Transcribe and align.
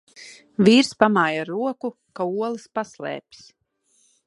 Vīrs 0.67 0.89
pamāj 1.03 1.37
ar 1.41 1.51
roku, 1.53 1.93
ka 2.19 2.27
olas 2.39 2.67
paslēpis. 2.79 3.47